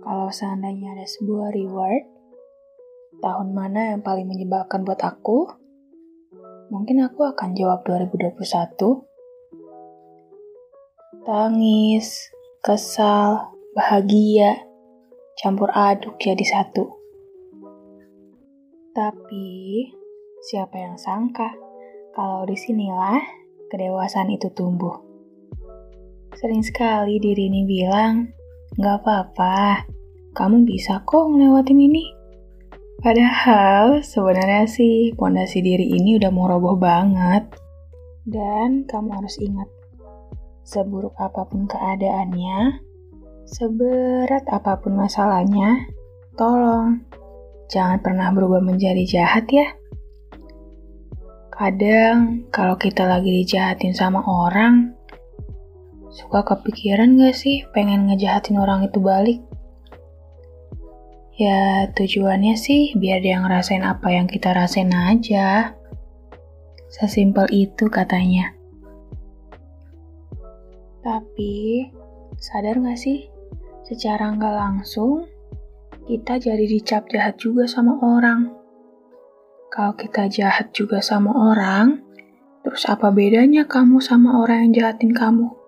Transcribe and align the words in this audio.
Kalau 0.00 0.32
seandainya 0.32 0.96
ada 0.96 1.04
sebuah 1.04 1.52
reward, 1.52 2.08
tahun 3.20 3.52
mana 3.52 3.92
yang 3.92 4.00
paling 4.00 4.24
menyebalkan 4.24 4.88
buat 4.88 5.04
aku? 5.04 5.52
Mungkin 6.72 7.04
aku 7.04 7.28
akan 7.28 7.52
jawab 7.52 7.84
2021. 7.84 9.04
Tangis, 11.28 12.32
kesal, 12.64 13.52
bahagia, 13.76 14.64
campur 15.36 15.68
aduk 15.76 16.16
jadi 16.16 16.40
satu. 16.40 16.88
Tapi, 18.96 19.92
siapa 20.40 20.80
yang 20.80 20.96
sangka 20.96 21.52
kalau 22.16 22.48
di 22.48 22.56
sinilah 22.56 23.20
kedewasaan 23.68 24.32
itu 24.32 24.48
tumbuh. 24.56 25.00
Sering 26.32 26.64
sekali 26.64 27.20
diri 27.20 27.52
ini 27.52 27.68
bilang, 27.68 28.32
Gak 28.80 29.04
apa-apa, 29.04 29.84
kamu 30.32 30.64
bisa 30.64 31.04
kok 31.04 31.28
ngelewatin 31.28 31.76
ini. 31.76 32.08
Padahal 33.04 34.00
sebenarnya 34.00 34.64
sih 34.64 35.12
pondasi 35.12 35.60
diri 35.60 35.92
ini 35.92 36.16
udah 36.16 36.30
mau 36.32 36.48
roboh 36.48 36.80
banget. 36.80 37.52
Dan 38.24 38.88
kamu 38.88 39.18
harus 39.18 39.36
ingat, 39.42 39.68
seburuk 40.64 41.12
apa 41.18 41.44
pun 41.44 41.68
keadaannya, 41.68 42.80
seberat 43.44 44.46
apa 44.48 44.78
pun 44.80 44.96
masalahnya, 44.96 45.90
tolong 46.38 47.02
jangan 47.68 48.00
pernah 48.00 48.32
berubah 48.32 48.62
menjadi 48.62 49.04
jahat 49.04 49.50
ya. 49.52 49.68
Kadang 51.52 52.48
kalau 52.48 52.80
kita 52.80 53.04
lagi 53.04 53.28
dijahatin 53.42 53.92
sama 53.92 54.24
orang, 54.24 54.96
Suka 56.12 56.44
kepikiran 56.44 57.16
gak 57.16 57.32
sih 57.32 57.64
pengen 57.72 58.04
ngejahatin 58.04 58.60
orang 58.60 58.84
itu 58.84 59.00
balik? 59.00 59.40
Ya 61.40 61.88
tujuannya 61.96 62.52
sih 62.60 62.92
biar 62.92 63.24
dia 63.24 63.40
ngerasain 63.40 63.80
apa 63.80 64.12
yang 64.12 64.28
kita 64.28 64.52
rasain 64.52 64.92
aja. 64.92 65.72
Sesimpel 66.92 67.48
itu 67.48 67.88
katanya. 67.88 68.52
Tapi, 71.00 71.88
sadar 72.36 72.76
gak 72.76 73.00
sih? 73.00 73.32
Secara 73.88 74.28
nggak 74.36 74.54
langsung, 74.54 75.24
kita 76.04 76.36
jadi 76.36 76.68
dicap 76.68 77.08
jahat 77.08 77.40
juga 77.40 77.64
sama 77.64 77.96
orang. 77.98 78.52
Kalau 79.72 79.96
kita 79.96 80.28
jahat 80.28 80.76
juga 80.76 81.00
sama 81.00 81.32
orang, 81.32 82.04
terus 82.60 82.84
apa 82.84 83.08
bedanya 83.08 83.64
kamu 83.64 84.04
sama 84.04 84.44
orang 84.44 84.68
yang 84.68 84.72
jahatin 84.76 85.16
kamu? 85.16 85.61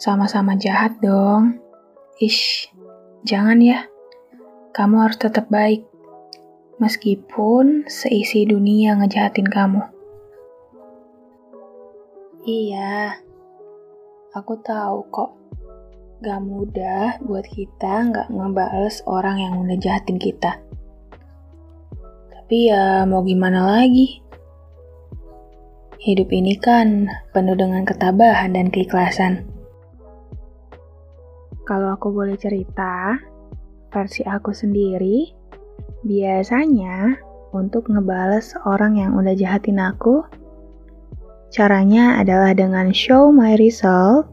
Sama-sama 0.00 0.56
jahat 0.56 0.98
dong. 1.02 1.60
Ish, 2.20 2.70
jangan 3.26 3.58
ya. 3.60 3.86
Kamu 4.72 5.04
harus 5.04 5.20
tetap 5.20 5.52
baik. 5.52 5.84
Meskipun 6.80 7.86
seisi 7.86 8.48
dunia 8.48 8.96
ngejahatin 8.98 9.46
kamu. 9.46 9.82
Iya, 12.42 13.22
aku 14.34 14.58
tahu 14.58 15.06
kok. 15.12 15.30
Gak 16.22 16.42
mudah 16.42 17.22
buat 17.22 17.46
kita 17.46 18.10
gak 18.10 18.28
ngebales 18.30 19.02
orang 19.06 19.38
yang 19.38 19.54
udah 19.62 19.78
jahatin 19.78 20.18
kita. 20.18 20.58
Tapi 22.34 22.72
ya 22.72 23.06
mau 23.06 23.22
gimana 23.22 23.78
lagi? 23.78 24.22
Hidup 26.02 26.34
ini 26.34 26.58
kan 26.58 27.06
penuh 27.30 27.54
dengan 27.54 27.86
ketabahan 27.86 28.58
dan 28.58 28.74
keikhlasan. 28.74 29.51
Kalau 31.72 31.96
aku 31.96 32.12
boleh 32.12 32.36
cerita, 32.36 33.16
versi 33.88 34.20
aku 34.28 34.52
sendiri, 34.52 35.32
biasanya 36.04 37.16
untuk 37.56 37.88
ngebales 37.88 38.52
orang 38.68 39.00
yang 39.00 39.16
udah 39.16 39.32
jahatin 39.32 39.80
aku, 39.80 40.20
caranya 41.48 42.20
adalah 42.20 42.52
dengan 42.52 42.92
show 42.92 43.32
my 43.32 43.56
result 43.56 44.28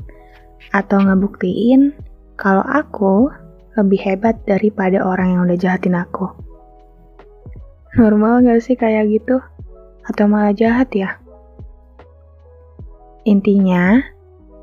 atau 0.76 1.00
ngebuktiin 1.00 1.96
kalau 2.36 2.60
aku 2.68 3.32
lebih 3.80 4.04
hebat 4.04 4.36
daripada 4.44 5.00
orang 5.00 5.40
yang 5.40 5.42
udah 5.48 5.56
jahatin 5.56 5.96
aku. 5.96 6.28
Normal 7.96 8.44
gak 8.44 8.68
sih 8.68 8.76
kayak 8.76 9.16
gitu? 9.16 9.40
Atau 10.12 10.28
malah 10.28 10.52
jahat 10.52 10.92
ya? 10.92 11.16
Intinya, 13.24 14.04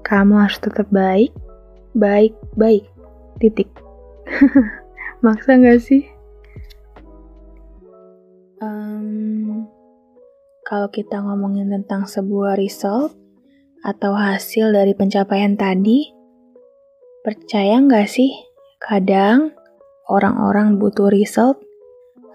kamu 0.05 0.45
harus 0.45 0.61
tetap 0.61 0.93
baik 0.93 1.33
baik-baik. 1.97 2.85
Titik. 3.41 3.73
Maksa 5.25 5.57
nggak 5.57 5.81
sih? 5.81 6.05
Um, 8.61 9.65
kalau 10.65 10.93
kita 10.93 11.21
ngomongin 11.25 11.73
tentang 11.73 12.05
sebuah 12.05 12.61
result 12.61 13.17
atau 13.85 14.13
hasil 14.13 14.73
dari 14.73 14.93
pencapaian 14.93 15.57
tadi, 15.57 16.13
percaya 17.25 17.81
nggak 17.81 18.09
sih 18.09 18.33
kadang 18.81 19.53
orang-orang 20.09 20.77
butuh 20.77 21.09
result 21.09 21.61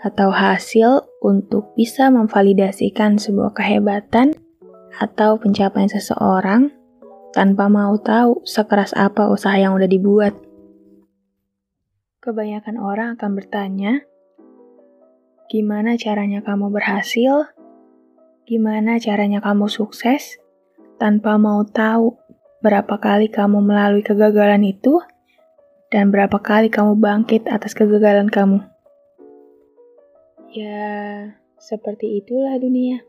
atau 0.01 0.33
hasil 0.33 1.05
untuk 1.21 1.77
bisa 1.77 2.09
memvalidasikan 2.09 3.21
sebuah 3.21 3.53
kehebatan 3.53 4.33
atau 4.97 5.37
pencapaian 5.37 5.89
seseorang 5.89 6.73
tanpa 7.31 7.71
mau 7.71 7.95
tahu 7.95 8.43
sekeras 8.43 8.91
apa 8.91 9.31
usaha 9.31 9.55
yang 9.55 9.75
udah 9.75 9.87
dibuat. 9.87 10.35
Kebanyakan 12.21 12.77
orang 12.77 13.17
akan 13.17 13.31
bertanya, 13.33 14.05
gimana 15.49 15.97
caranya 15.97 16.45
kamu 16.45 16.69
berhasil? 16.69 17.49
Gimana 18.45 18.99
caranya 18.99 19.41
kamu 19.41 19.71
sukses? 19.71 20.37
Tanpa 21.01 21.41
mau 21.41 21.65
tahu 21.65 22.19
berapa 22.61 23.01
kali 23.01 23.33
kamu 23.33 23.57
melalui 23.63 24.05
kegagalan 24.05 24.61
itu 24.61 25.01
dan 25.89 26.13
berapa 26.13 26.37
kali 26.37 26.69
kamu 26.69 26.93
bangkit 26.99 27.49
atas 27.49 27.73
kegagalan 27.73 28.29
kamu. 28.29 28.61
Ya, 30.51 31.31
seperti 31.57 32.21
itulah 32.21 32.59
dunia. 32.61 33.01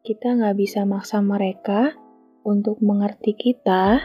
Kita 0.00 0.32
nggak 0.32 0.56
bisa 0.56 0.88
maksa 0.88 1.20
mereka 1.20 1.92
untuk 2.48 2.80
mengerti 2.80 3.36
kita, 3.36 4.00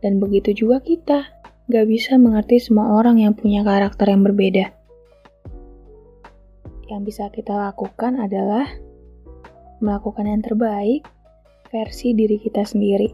dan 0.00 0.12
begitu 0.16 0.56
juga 0.56 0.80
kita 0.80 1.28
gak 1.68 1.84
bisa 1.84 2.16
mengerti 2.16 2.56
semua 2.56 2.96
orang 2.96 3.20
yang 3.20 3.36
punya 3.36 3.60
karakter 3.60 4.08
yang 4.08 4.24
berbeda. 4.24 4.72
Yang 6.88 7.00
bisa 7.04 7.28
kita 7.28 7.52
lakukan 7.52 8.16
adalah 8.16 8.64
melakukan 9.84 10.24
yang 10.24 10.40
terbaik 10.40 11.04
versi 11.68 12.16
diri 12.16 12.40
kita 12.40 12.64
sendiri. 12.64 13.12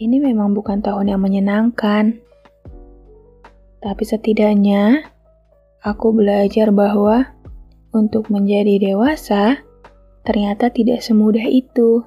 Ini 0.00 0.16
memang 0.16 0.56
bukan 0.56 0.80
tahun 0.80 1.12
yang 1.12 1.20
menyenangkan, 1.20 2.16
tapi 3.84 4.02
setidaknya 4.08 5.04
aku 5.84 6.16
belajar 6.16 6.72
bahwa 6.72 7.28
untuk 7.92 8.32
menjadi 8.32 8.94
dewasa, 8.94 9.58
ternyata 10.28 10.68
tidak 10.68 11.00
semudah 11.00 11.48
itu. 11.48 12.04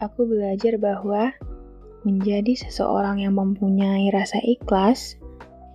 Aku 0.00 0.24
belajar 0.24 0.80
bahwa 0.80 1.36
menjadi 2.08 2.56
seseorang 2.56 3.20
yang 3.20 3.36
mempunyai 3.36 4.08
rasa 4.08 4.40
ikhlas 4.40 5.20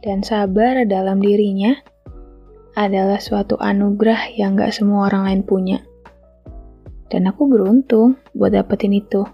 dan 0.02 0.26
sabar 0.26 0.82
dalam 0.90 1.22
dirinya 1.22 1.78
adalah 2.74 3.22
suatu 3.22 3.62
anugerah 3.62 4.34
yang 4.34 4.58
gak 4.58 4.74
semua 4.74 5.14
orang 5.14 5.30
lain 5.30 5.42
punya. 5.46 5.86
Dan 7.14 7.30
aku 7.30 7.46
beruntung 7.46 8.18
buat 8.34 8.50
dapetin 8.50 8.98
itu. 8.98 9.30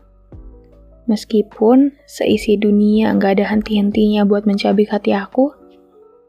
Meskipun 1.07 1.95
seisi 2.03 2.59
dunia 2.59 3.15
gak 3.15 3.39
ada 3.39 3.55
henti-hentinya 3.55 4.27
buat 4.27 4.43
mencabik 4.43 4.91
hati 4.91 5.15
aku, 5.15 5.55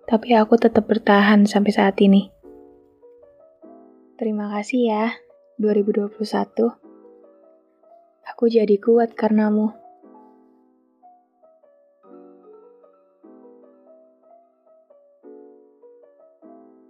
tapi 0.07 0.39
aku 0.39 0.55
tetap 0.55 0.87
bertahan 0.87 1.43
sampai 1.43 1.73
saat 1.75 1.99
ini. 1.99 2.36
Terima 4.17 4.49
kasih 4.49 4.81
ya, 4.89 5.05
2021. 5.61 6.73
Aku 8.25 8.49
jadi 8.49 8.81
kuat 8.81 9.13
karenamu. 9.13 9.86